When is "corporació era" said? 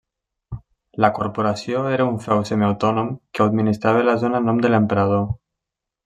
1.17-2.07